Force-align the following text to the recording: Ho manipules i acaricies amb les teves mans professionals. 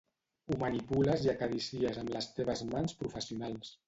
Ho 0.51 0.55
manipules 0.61 1.25
i 1.27 1.29
acaricies 1.33 1.99
amb 2.03 2.13
les 2.15 2.31
teves 2.39 2.65
mans 2.73 2.97
professionals. 3.03 3.71